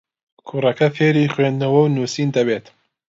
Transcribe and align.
کوڕەکە 0.47 0.87
فێری 0.95 1.31
خوێندنەوە 1.33 1.79
و 1.83 1.91
نووسین 1.95 2.29
دەبێت. 2.37 2.65